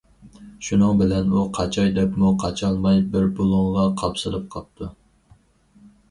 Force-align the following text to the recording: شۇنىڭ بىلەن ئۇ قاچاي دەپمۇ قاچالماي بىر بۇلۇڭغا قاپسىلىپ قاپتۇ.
شۇنىڭ 0.67 1.01
بىلەن 1.01 1.33
ئۇ 1.33 1.41
قاچاي 1.57 1.91
دەپمۇ 1.97 2.31
قاچالماي 2.43 3.01
بىر 3.15 3.27
بۇلۇڭغا 3.39 3.83
قاپسىلىپ 4.03 4.47
قاپتۇ. 4.57 4.89